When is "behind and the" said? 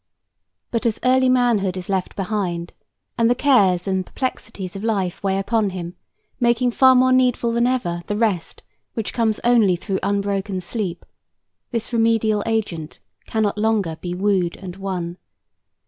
2.15-3.35